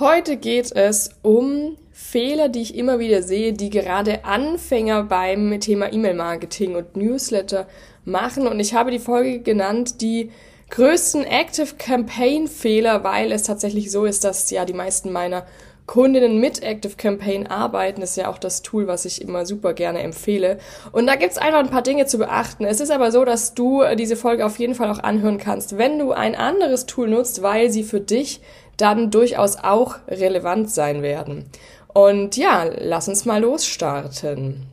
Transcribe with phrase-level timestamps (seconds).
[0.00, 5.92] Heute geht es um Fehler, die ich immer wieder sehe, die gerade Anfänger beim Thema
[5.92, 7.66] E-Mail-Marketing und Newsletter
[8.04, 8.46] machen.
[8.46, 10.30] Und ich habe die Folge genannt, die
[10.70, 15.46] größten Active Campaign Fehler, weil es tatsächlich so ist, dass ja die meisten meiner
[15.86, 18.00] Kundinnen mit Active Campaign arbeiten.
[18.00, 20.58] Das ist ja auch das Tool, was ich immer super gerne empfehle.
[20.92, 22.64] Und da gibt's einfach ein paar Dinge zu beachten.
[22.64, 25.98] Es ist aber so, dass du diese Folge auf jeden Fall auch anhören kannst, wenn
[25.98, 28.40] du ein anderes Tool nutzt, weil sie für dich
[28.78, 31.44] dann durchaus auch relevant sein werden.
[31.92, 34.66] Und ja, lass uns mal losstarten.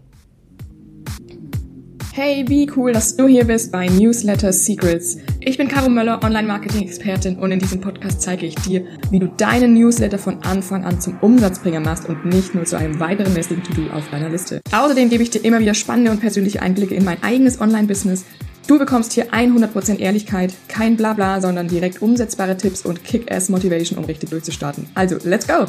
[2.14, 5.18] Hey, wie cool, dass du hier bist bei Newsletter Secrets.
[5.42, 9.74] Ich bin Caro Möller, Online-Marketing-Expertin und in diesem Podcast zeige ich dir, wie du deinen
[9.74, 13.92] Newsletter von Anfang an zum Umsatzbringer machst und nicht nur zu einem weiteren Listing To-Do
[13.92, 14.62] auf deiner Liste.
[14.72, 18.24] Außerdem gebe ich dir immer wieder spannende und persönliche Einblicke in mein eigenes Online-Business.
[18.68, 24.32] Du bekommst hier 100% Ehrlichkeit, kein Blabla, sondern direkt umsetzbare Tipps und Kick-Ass-Motivation, um richtig
[24.32, 24.90] durchzustarten.
[24.96, 25.66] Also, let's go!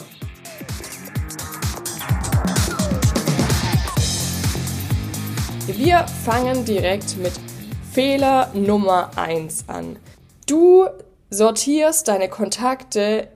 [5.67, 7.33] Wir fangen direkt mit
[7.93, 9.99] Fehler Nummer eins an.
[10.47, 10.87] Du
[11.29, 13.29] sortierst deine Kontakte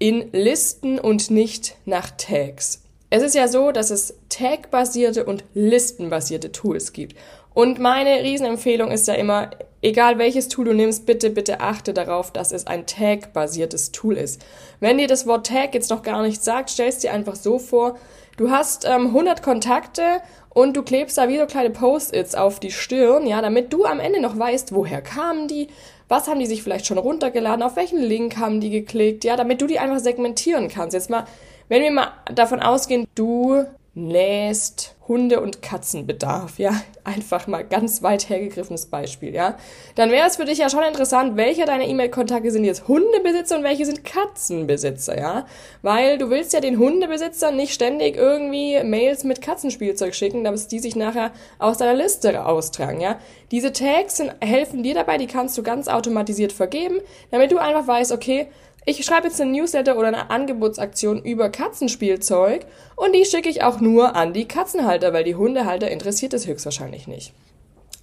[0.00, 2.80] in Listen und nicht nach Tags.
[3.10, 7.14] Es ist ja so, dass es Tag-basierte und listenbasierte Tools gibt.
[7.54, 12.32] Und meine Riesenempfehlung ist ja immer, egal welches Tool du nimmst, bitte, bitte achte darauf,
[12.32, 14.44] dass es ein Tag-basiertes Tool ist.
[14.80, 17.96] Wenn dir das Wort Tag jetzt noch gar nichts sagt, stellst dir einfach so vor,
[18.36, 20.02] du hast ähm, 100 Kontakte
[20.48, 24.00] und du klebst da wie so kleine Post-its auf die Stirn, ja, damit du am
[24.00, 25.68] Ende noch weißt, woher kamen die,
[26.08, 29.62] was haben die sich vielleicht schon runtergeladen, auf welchen Link haben die geklickt, ja, damit
[29.62, 30.94] du die einfach segmentieren kannst.
[30.94, 31.24] Jetzt mal,
[31.68, 33.64] wenn wir mal davon ausgehen, du
[33.94, 36.72] nähst Hunde- und Katzenbedarf, ja,
[37.04, 39.56] einfach mal ganz weit hergegriffenes Beispiel, ja,
[39.94, 43.64] dann wäre es für dich ja schon interessant, welche deiner E-Mail-Kontakte sind jetzt Hundebesitzer und
[43.64, 45.46] welche sind Katzenbesitzer, ja,
[45.82, 50.78] weil du willst ja den Hundebesitzern nicht ständig irgendwie Mails mit Katzenspielzeug schicken, damit die
[50.78, 53.18] sich nachher aus deiner Liste austragen, ja.
[53.50, 57.86] Diese Tags sind, helfen dir dabei, die kannst du ganz automatisiert vergeben, damit du einfach
[57.86, 58.48] weißt, okay,
[58.86, 63.80] ich schreibe jetzt eine Newsletter oder eine Angebotsaktion über Katzenspielzeug und die schicke ich auch
[63.80, 67.32] nur an die Katzenhalter, weil die Hundehalter interessiert es höchstwahrscheinlich nicht.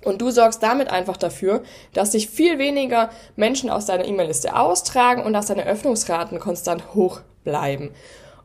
[0.03, 1.61] Und du sorgst damit einfach dafür,
[1.93, 7.21] dass sich viel weniger Menschen aus deiner E-Mail-Liste austragen und dass deine Öffnungsraten konstant hoch
[7.43, 7.91] bleiben.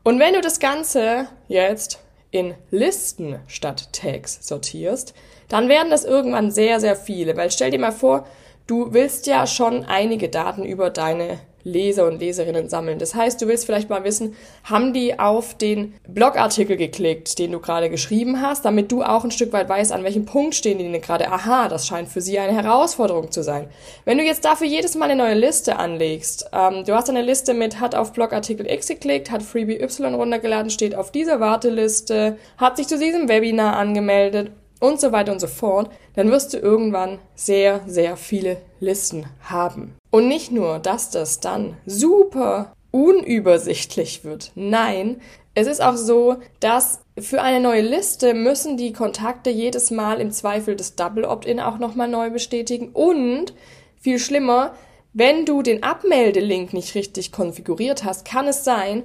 [0.02, 1.98] Und wenn du das Ganze jetzt
[2.30, 5.14] in Listen statt Tags sortierst,
[5.48, 7.36] dann werden das irgendwann sehr, sehr viele.
[7.36, 8.26] Weil stell dir mal vor,
[8.66, 13.00] du willst ja schon einige Daten über deine Leser und Leserinnen sammeln.
[13.00, 17.59] Das heißt, du willst vielleicht mal wissen, haben die auf den Blogartikel geklickt, den du
[17.59, 20.91] gerade geschrieben hast, damit du auch ein Stück weit weißt, an welchem Punkt stehen die
[20.91, 21.28] denn gerade.
[21.28, 23.69] Aha, das scheint für sie eine Herausforderung zu sein.
[24.05, 27.53] Wenn du jetzt dafür jedes Mal eine neue Liste anlegst, ähm, du hast eine Liste
[27.53, 32.76] mit, hat auf Blogartikel X geklickt, hat Freebie Y runtergeladen, steht auf dieser Warteliste, hat
[32.76, 37.19] sich zu diesem Webinar angemeldet und so weiter und so fort, dann wirst du irgendwann
[37.34, 39.97] sehr, sehr viele Listen haben.
[40.16, 44.50] Und nicht nur, dass das dann super unübersichtlich wird.
[44.54, 45.21] Nein,
[45.53, 50.31] es ist auch so, dass für eine neue Liste müssen die Kontakte jedes Mal im
[50.31, 53.53] Zweifel das Double Opt-in auch nochmal neu bestätigen und
[54.00, 54.75] viel schlimmer,
[55.12, 59.03] wenn du den Abmeldelink nicht richtig konfiguriert hast, kann es sein,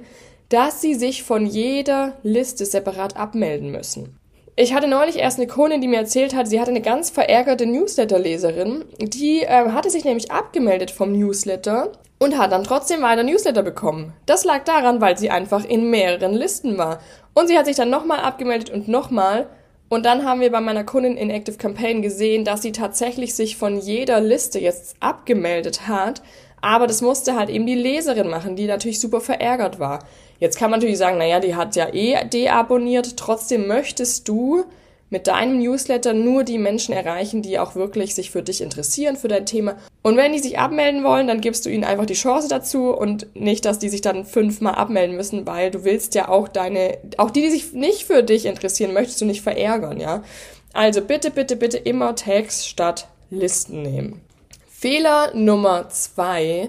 [0.48, 4.18] dass sie sich von jeder Liste separat abmelden müssen.
[4.54, 7.64] Ich hatte neulich erst eine Kundin, die mir erzählt hat, sie hatte eine ganz verärgerte
[7.64, 8.84] Newsletter-Leserin.
[8.98, 14.12] Die äh, hatte sich nämlich abgemeldet vom Newsletter und hat dann trotzdem weiter Newsletter bekommen.
[14.26, 17.00] Das lag daran, weil sie einfach in mehreren Listen war.
[17.32, 19.48] Und sie hat sich dann nochmal abgemeldet und nochmal.
[19.88, 23.56] Und dann haben wir bei meiner Kundin in Active Campaign gesehen, dass sie tatsächlich sich
[23.56, 26.22] von jeder Liste jetzt abgemeldet hat.
[26.60, 30.00] Aber das musste halt eben die Leserin machen, die natürlich super verärgert war.
[30.42, 33.16] Jetzt kann man natürlich sagen, naja, die hat ja eh deabonniert.
[33.16, 34.64] Trotzdem möchtest du
[35.08, 39.28] mit deinem Newsletter nur die Menschen erreichen, die auch wirklich sich für dich interessieren, für
[39.28, 39.76] dein Thema.
[40.02, 43.28] Und wenn die sich abmelden wollen, dann gibst du ihnen einfach die Chance dazu und
[43.36, 47.30] nicht, dass die sich dann fünfmal abmelden müssen, weil du willst ja auch deine, auch
[47.30, 50.24] die, die sich nicht für dich interessieren, möchtest du nicht verärgern, ja.
[50.72, 54.20] Also bitte, bitte, bitte immer Tags statt Listen nehmen.
[54.68, 56.68] Fehler Nummer zwei,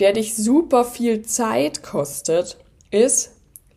[0.00, 2.56] der dich super viel Zeit kostet,
[2.94, 3.32] ist,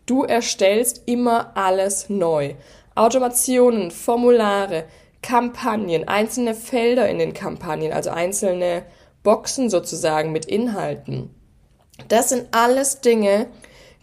[0.06, 2.54] du erstellst immer alles neu.
[2.94, 4.84] Automationen, Formulare,
[5.22, 8.84] Kampagnen, einzelne Felder in den Kampagnen, also einzelne
[9.22, 11.34] Boxen sozusagen mit Inhalten.
[12.08, 13.46] Das sind alles Dinge,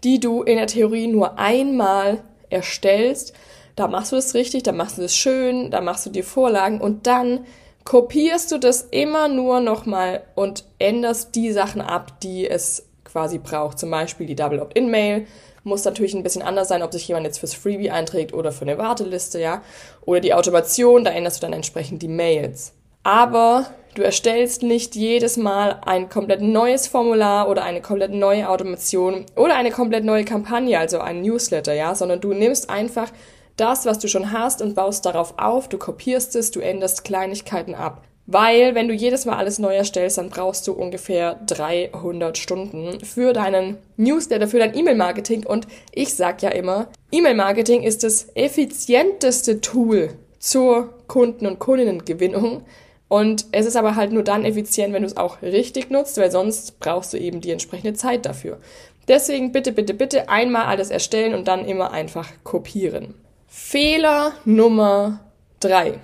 [0.03, 3.33] die du in der Theorie nur einmal erstellst.
[3.75, 6.81] Da machst du es richtig, da machst du es schön, da machst du die Vorlagen
[6.81, 7.45] und dann
[7.85, 12.84] kopierst du das immer nur nochmal und änderst die Sachen ab, die es
[13.15, 13.79] quasi braucht.
[13.79, 15.25] Zum Beispiel die Double Opt-in-Mail
[15.63, 18.63] muss natürlich ein bisschen anders sein, ob sich jemand jetzt fürs Freebie einträgt oder für
[18.63, 19.61] eine Warteliste, ja.
[20.01, 22.73] Oder die Automation, da änderst du dann entsprechend die Mails.
[23.03, 29.25] Aber du erstellst nicht jedes Mal ein komplett neues Formular oder eine komplett neue Automation
[29.37, 33.13] oder eine komplett neue Kampagne, also ein Newsletter, ja, sondern du nimmst einfach
[33.55, 37.75] das, was du schon hast und baust darauf auf, du kopierst es, du änderst Kleinigkeiten
[37.75, 38.01] ab.
[38.27, 43.33] Weil, wenn du jedes Mal alles neu erstellst, dann brauchst du ungefähr 300 Stunden für
[43.33, 45.45] deinen Newsletter, für dein E-Mail-Marketing.
[45.45, 52.63] Und ich sag ja immer, E-Mail-Marketing ist das effizienteste Tool zur Kunden- und Kundinnengewinnung.
[53.07, 56.31] Und es ist aber halt nur dann effizient, wenn du es auch richtig nutzt, weil
[56.31, 58.57] sonst brauchst du eben die entsprechende Zeit dafür.
[59.07, 63.13] Deswegen bitte, bitte, bitte einmal alles erstellen und dann immer einfach kopieren.
[63.47, 65.19] Fehler Nummer
[65.59, 65.99] drei.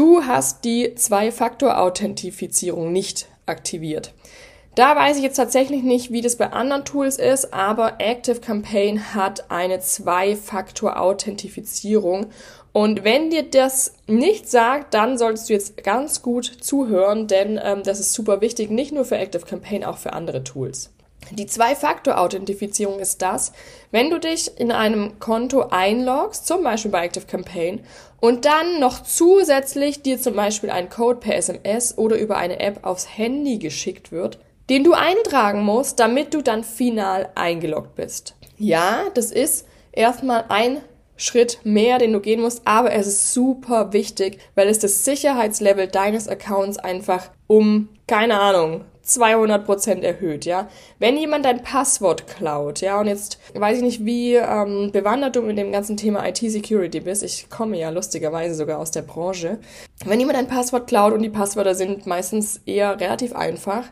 [0.00, 4.14] Du hast die Zwei-Faktor-Authentifizierung nicht aktiviert.
[4.74, 9.14] Da weiß ich jetzt tatsächlich nicht, wie das bei anderen Tools ist, aber Active Campaign
[9.14, 12.28] hat eine Zwei-Faktor-Authentifizierung.
[12.72, 17.82] Und wenn dir das nicht sagt, dann solltest du jetzt ganz gut zuhören, denn ähm,
[17.82, 20.94] das ist super wichtig, nicht nur für Active Campaign, auch für andere Tools.
[21.30, 23.52] Die Zwei-Faktor-Authentifizierung ist das,
[23.90, 27.80] wenn du dich in einem Konto einloggst, zum Beispiel bei Active Campaign,
[28.20, 32.80] und dann noch zusätzlich dir zum Beispiel ein Code per SMS oder über eine App
[32.84, 34.38] aufs Handy geschickt wird,
[34.68, 38.34] den du eintragen musst, damit du dann final eingeloggt bist.
[38.58, 40.80] Ja, das ist erstmal ein
[41.16, 45.86] Schritt mehr, den du gehen musst, aber es ist super wichtig, weil es das Sicherheitslevel
[45.86, 50.68] deines Accounts einfach um, keine Ahnung, 200 Prozent erhöht, ja.
[50.98, 55.42] Wenn jemand dein Passwort klaut, ja, und jetzt weiß ich nicht, wie ähm, bewandert du
[55.42, 57.22] mit dem ganzen Thema IT-Security bist.
[57.22, 59.58] Ich komme ja lustigerweise sogar aus der Branche.
[60.04, 63.84] Wenn jemand dein Passwort klaut und die Passwörter sind meistens eher relativ einfach,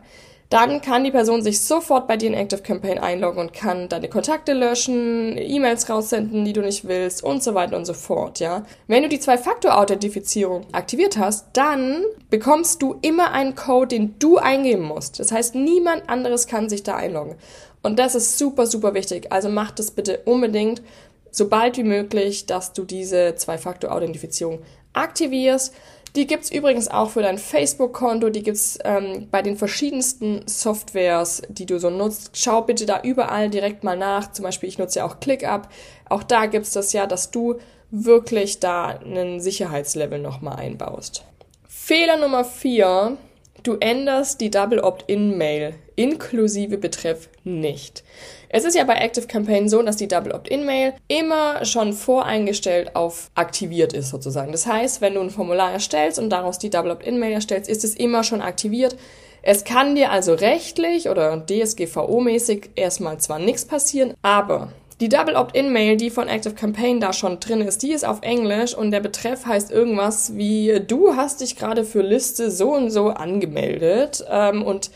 [0.50, 4.08] dann kann die Person sich sofort bei dir in Active Campaign einloggen und kann deine
[4.08, 8.64] Kontakte löschen, E-Mails raussenden, die du nicht willst und so weiter und so fort, ja.
[8.86, 14.84] Wenn du die Zwei-Faktor-Authentifizierung aktiviert hast, dann bekommst du immer einen Code, den du eingeben
[14.84, 15.20] musst.
[15.20, 17.36] Das heißt, niemand anderes kann sich da einloggen.
[17.82, 19.30] Und das ist super, super wichtig.
[19.30, 20.82] Also mach das bitte unbedingt
[21.30, 24.60] so bald wie möglich, dass du diese Zwei-Faktor-Authentifizierung
[24.94, 25.74] aktivierst.
[26.16, 31.66] Die gibt's übrigens auch für dein Facebook-Konto, die gibt's ähm, bei den verschiedensten Softwares, die
[31.66, 32.30] du so nutzt.
[32.34, 34.32] Schau bitte da überall direkt mal nach.
[34.32, 35.68] Zum Beispiel, ich nutze ja auch ClickUp.
[36.08, 37.56] Auch da gibt's das ja, dass du
[37.90, 41.24] wirklich da einen Sicherheitslevel nochmal einbaust.
[41.68, 43.16] Fehler Nummer vier
[43.62, 48.04] Du änderst die Double Opt-in-Mail inklusive Betreff nicht.
[48.50, 53.30] Es ist ja bei Active Campaign so, dass die Double Opt-in-Mail immer schon voreingestellt auf
[53.34, 54.52] aktiviert ist sozusagen.
[54.52, 57.94] Das heißt, wenn du ein Formular erstellst und daraus die Double Opt-in-Mail erstellst, ist es
[57.94, 58.96] immer schon aktiviert.
[59.42, 65.96] Es kann dir also rechtlich oder DSGVO-mäßig erstmal zwar nichts passieren, aber die Double Opt-in-Mail,
[65.96, 69.46] die von Active Campaign da schon drin ist, die ist auf Englisch und der Betreff
[69.46, 74.90] heißt irgendwas wie du hast dich gerade für Liste so und so angemeldet ähm, und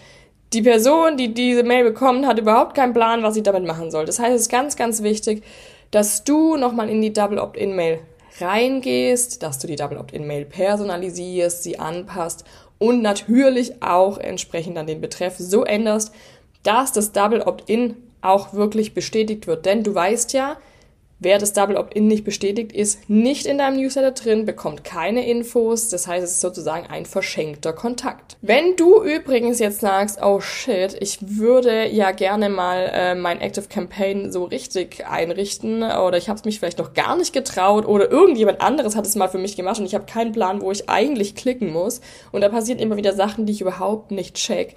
[0.52, 4.04] die Person, die diese Mail bekommt, hat überhaupt keinen Plan, was sie damit machen soll.
[4.04, 5.43] Das heißt, es ist ganz, ganz wichtig,
[5.90, 8.00] dass du nochmal in die Double Opt-in-Mail
[8.40, 12.44] reingehst, dass du die Double Opt-in-Mail personalisierst, sie anpasst
[12.78, 16.12] und natürlich auch entsprechend an den Betreff so änderst,
[16.62, 19.66] dass das Double Opt-in auch wirklich bestätigt wird.
[19.66, 20.56] Denn du weißt ja,
[21.22, 25.88] wer das Double Opt-in nicht bestätigt, ist nicht in deinem Newsletter drin, bekommt keine Infos.
[25.88, 28.36] Das heißt, es ist sozusagen ein verschenkter Kontakt.
[28.43, 33.67] Wenn du übrigens jetzt sagst, oh shit, ich würde ja gerne mal äh, mein Active
[33.69, 38.10] Campaign so richtig einrichten oder ich habe es mich vielleicht noch gar nicht getraut oder
[38.10, 40.88] irgendjemand anderes hat es mal für mich gemacht und ich habe keinen Plan, wo ich
[40.88, 42.00] eigentlich klicken muss
[42.32, 44.74] und da passieren immer wieder Sachen, die ich überhaupt nicht check,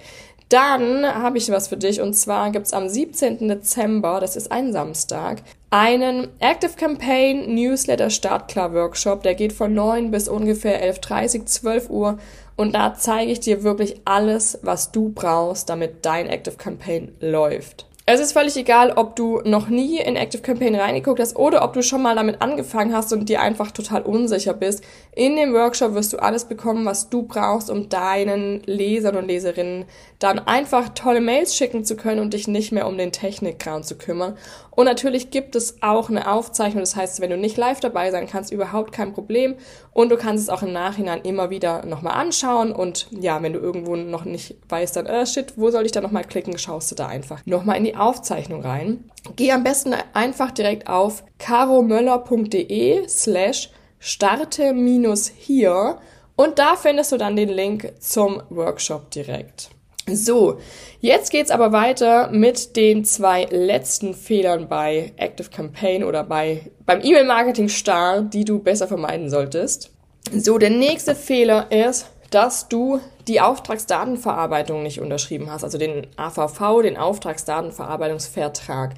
[0.48, 3.48] dann habe ich was für dich und zwar gibt's am 17.
[3.48, 9.24] Dezember, das ist ein Samstag, einen Active Campaign Newsletter Startklar Workshop.
[9.24, 12.18] Der geht von 9 bis ungefähr 11.30, 12 Uhr
[12.54, 17.86] und da zeige ich dir wirklich alles, was du brauchst, damit dein Active Campaign läuft.
[18.08, 21.72] Es ist völlig egal, ob du noch nie in Active Campaign reingeguckt hast oder ob
[21.72, 24.84] du schon mal damit angefangen hast und dir einfach total unsicher bist.
[25.16, 29.86] In dem Workshop wirst du alles bekommen, was du brauchst, um deinen Lesern und Leserinnen
[30.20, 33.98] dann einfach tolle Mails schicken zu können und dich nicht mehr um den Technikkram zu
[33.98, 34.36] kümmern.
[34.70, 38.26] Und natürlich gibt es auch eine Aufzeichnung, das heißt, wenn du nicht live dabei sein
[38.26, 39.56] kannst, überhaupt kein Problem.
[39.92, 42.72] Und du kannst es auch im Nachhinein immer wieder nochmal anschauen.
[42.72, 46.02] Und ja, wenn du irgendwo noch nicht weißt, dann, äh, shit, wo soll ich da
[46.02, 49.10] nochmal klicken, schaust du da einfach nochmal in die Aufzeichnung rein.
[49.36, 55.98] Geh am besten einfach direkt auf caromöller.de slash starte minus hier
[56.36, 59.70] und da findest du dann den Link zum Workshop direkt.
[60.08, 60.58] So,
[61.00, 67.00] jetzt geht's aber weiter mit den zwei letzten Fehlern bei Active Campaign oder bei, beim
[67.02, 69.90] E-Mail-Marketing Star, die du besser vermeiden solltest.
[70.32, 76.82] So, der nächste Fehler ist, dass du die Auftragsdatenverarbeitung nicht unterschrieben hast, also den AVV,
[76.82, 78.92] den Auftragsdatenverarbeitungsvertrag.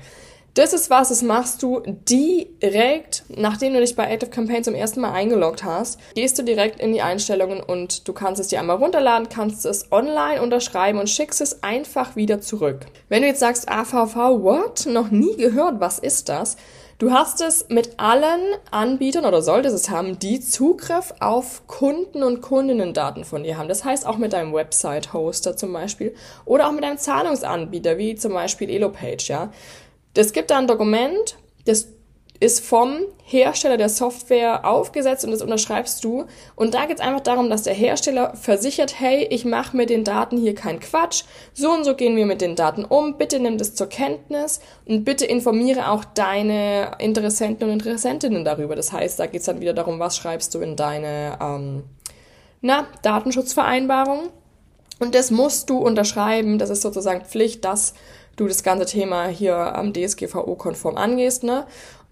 [0.55, 5.01] Das ist was, das machst du direkt, nachdem du dich bei Active Campaign zum ersten
[5.01, 8.79] Mal eingeloggt hast, gehst du direkt in die Einstellungen und du kannst es dir einmal
[8.79, 12.87] runterladen, kannst es online unterschreiben und schickst es einfach wieder zurück.
[13.09, 14.87] Wenn du jetzt sagst, AVV, what?
[14.87, 16.57] Noch nie gehört, was ist das?
[16.99, 18.41] Du hast es mit allen
[18.73, 23.69] Anbietern oder solltest es haben, die Zugriff auf Kunden- und Kundinnendaten von dir haben.
[23.69, 26.13] Das heißt auch mit deinem Website-Hoster zum Beispiel
[26.45, 29.53] oder auch mit deinem Zahlungsanbieter, wie zum Beispiel Elopage, ja.
[30.17, 31.87] Es gibt da ein Dokument, das
[32.41, 36.27] ist vom Hersteller der Software aufgesetzt und das unterschreibst du.
[36.55, 40.05] Und da geht es einfach darum, dass der Hersteller versichert, hey, ich mache mit den
[40.05, 43.59] Daten hier keinen Quatsch, so und so gehen wir mit den Daten um, bitte nimm
[43.59, 48.77] das zur Kenntnis und bitte informiere auch deine Interessenten und Interessentinnen darüber.
[48.77, 51.83] Das heißt, da geht es dann wieder darum, was schreibst du in deine ähm,
[52.61, 54.29] na, Datenschutzvereinbarung.
[55.01, 57.95] Und das musst du unterschreiben, das ist sozusagen Pflicht, dass
[58.39, 61.43] du das ganze Thema hier am DSGVO-konform angehst.
[61.43, 61.67] Ne?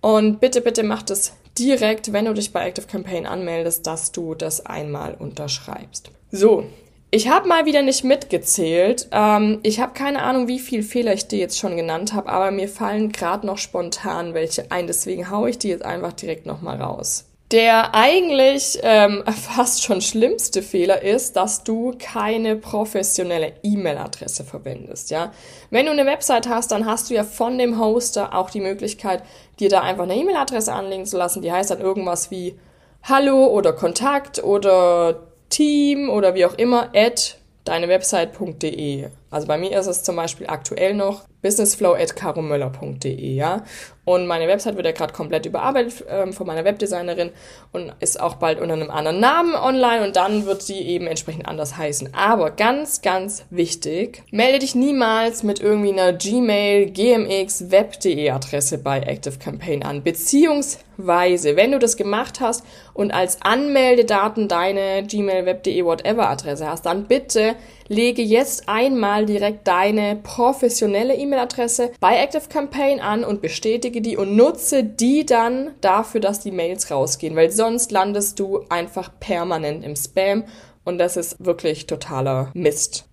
[0.07, 4.37] Und bitte, bitte mach das direkt, wenn du dich bei Active Campaign anmeldest, dass du
[4.37, 6.13] das einmal unterschreibst.
[6.31, 6.63] So,
[7.11, 9.09] ich habe mal wieder nicht mitgezählt.
[9.11, 12.53] Ähm, ich habe keine Ahnung, wie viel Fehler ich dir jetzt schon genannt habe, aber
[12.53, 14.87] mir fallen gerade noch spontan welche ein.
[14.87, 17.25] Deswegen haue ich die jetzt einfach direkt nochmal raus.
[17.53, 19.23] Der eigentlich ähm,
[19.55, 25.11] fast schon schlimmste Fehler ist, dass du keine professionelle E-Mail-Adresse verwendest.
[25.11, 25.33] Ja,
[25.71, 29.23] wenn du eine Website hast, dann hast du ja von dem Hoster auch die Möglichkeit,
[29.61, 31.43] dir da einfach eine E-Mail-Adresse anlegen zu lassen.
[31.43, 32.59] Die heißt dann irgendwas wie
[33.05, 39.09] Hallo oder Kontakt oder Team oder wie auch immer at deinewebsite.de.
[39.37, 43.65] Also bei mir ist es zum Beispiel aktuell noch businessflow.caromöller.de, ja.
[44.07, 47.33] Und meine Website wird ja gerade komplett überarbeitet ähm, von meiner Webdesignerin
[47.73, 51.47] und ist auch bald unter einem anderen Namen online und dann wird die eben entsprechend
[51.47, 52.15] anders heißen.
[52.15, 59.01] Aber ganz, ganz wichtig, melde dich niemals mit irgendwie einer Gmail, GMX, Web.de Adresse bei
[59.01, 60.03] Active Campaign an.
[60.03, 62.65] Beziehungsweise, wenn du das gemacht hast
[62.95, 67.55] und als Anmeldedaten deine Gmail, Web.de, whatever Adresse hast, dann bitte
[67.89, 74.37] lege jetzt einmal direkt deine professionelle E-Mail-Adresse bei Active Campaign an und bestätige die und
[74.37, 79.97] nutze die dann dafür, dass die Mails rausgehen, weil sonst landest du einfach permanent im
[79.97, 80.45] Spam
[80.85, 83.07] und das ist wirklich totaler Mist.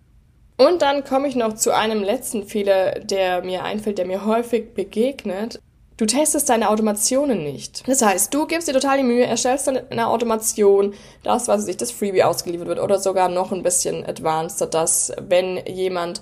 [0.58, 4.74] Und dann komme ich noch zu einem letzten Fehler, der mir einfällt, der mir häufig
[4.74, 5.60] begegnet.
[5.98, 7.88] Du testest deine Automationen nicht.
[7.88, 11.78] Das heißt, du gibst dir total die Mühe, erstellst dann eine Automation, das, was sich
[11.78, 16.22] das Freebie ausgeliefert wird oder sogar noch ein bisschen advanced, dass wenn jemand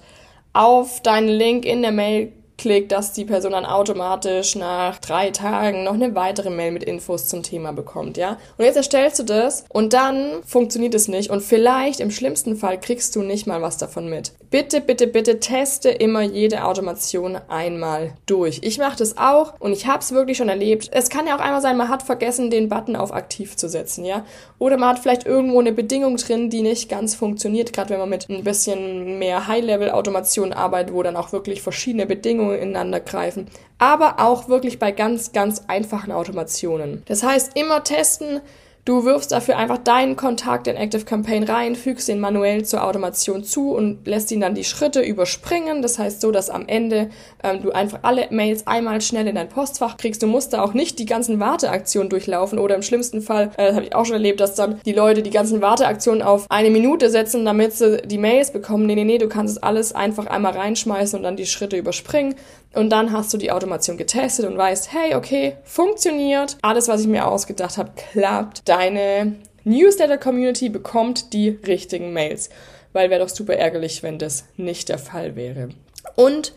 [0.53, 5.83] auf deinen Link in der Mail klickt, dass die Person dann automatisch nach drei Tagen
[5.83, 8.37] noch eine weitere Mail mit Infos zum Thema bekommt, ja.
[8.57, 12.79] Und jetzt erstellst du das und dann funktioniert es nicht und vielleicht im schlimmsten Fall
[12.79, 14.33] kriegst du nicht mal was davon mit.
[14.51, 18.59] Bitte, bitte, bitte teste immer jede Automation einmal durch.
[18.63, 20.89] Ich mache das auch und ich habe es wirklich schon erlebt.
[20.91, 24.05] Es kann ja auch einmal sein, man hat vergessen, den Button auf aktiv zu setzen,
[24.05, 24.23] ja.
[24.59, 28.09] Oder man hat vielleicht irgendwo eine Bedingung drin, die nicht ganz funktioniert, gerade wenn man
[28.09, 33.47] mit ein bisschen mehr High-Level-Automation arbeitet, wo dann auch wirklich verschiedene Bedingungen Bedingungen ineinander greifen,
[33.77, 37.03] aber auch wirklich bei ganz, ganz einfachen Automationen.
[37.07, 38.41] Das heißt, immer testen,
[38.83, 43.43] Du wirfst dafür einfach deinen Kontakt in Active Campaign rein, fügst ihn manuell zur Automation
[43.43, 45.83] zu und lässt ihn dann die Schritte überspringen.
[45.83, 47.11] Das heißt so, dass am Ende
[47.43, 50.23] ähm, du einfach alle Mails einmal schnell in dein Postfach kriegst.
[50.23, 53.75] Du musst da auch nicht die ganzen Warteaktionen durchlaufen oder im schlimmsten Fall, äh, das
[53.75, 57.11] habe ich auch schon erlebt, dass dann die Leute die ganzen Warteaktionen auf eine Minute
[57.11, 58.87] setzen, damit sie die Mails bekommen.
[58.87, 62.33] Nee, nee, nee, du kannst es alles einfach einmal reinschmeißen und dann die Schritte überspringen.
[62.73, 66.57] Und dann hast du die Automation getestet und weißt, hey, okay, funktioniert.
[66.61, 68.67] Alles, was ich mir ausgedacht habe, klappt.
[68.67, 69.35] Deine
[69.65, 72.49] Newsletter-Community bekommt die richtigen Mails.
[72.93, 75.69] Weil wäre doch super ärgerlich, wenn das nicht der Fall wäre.
[76.15, 76.53] Und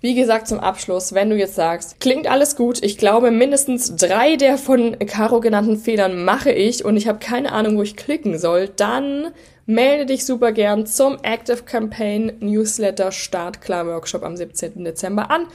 [0.00, 4.36] wie gesagt, zum Abschluss, wenn du jetzt sagst, klingt alles gut, ich glaube, mindestens drei
[4.36, 8.38] der von Caro genannten Fehlern mache ich und ich habe keine Ahnung, wo ich klicken
[8.38, 9.32] soll, dann
[9.68, 14.82] melde dich super gern zum Active Campaign Newsletter Startklar Workshop am 17.
[14.82, 15.46] Dezember an.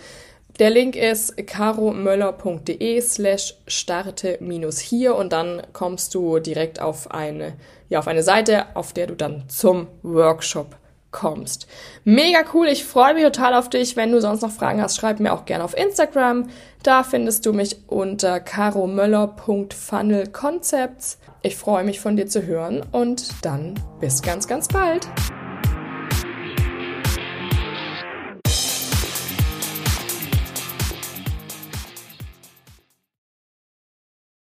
[0.59, 7.53] Der Link ist caromöller.de slash starte minus hier und dann kommst du direkt auf eine,
[7.89, 10.75] ja, auf eine Seite, auf der du dann zum Workshop
[11.13, 11.67] kommst.
[12.03, 13.95] Mega cool, ich freue mich total auf dich.
[13.95, 16.49] Wenn du sonst noch Fragen hast, schreib mir auch gerne auf Instagram.
[16.83, 21.19] Da findest du mich unter caromöller.funnelconcepts.
[21.41, 25.07] Ich freue mich von dir zu hören und dann bis ganz, ganz bald.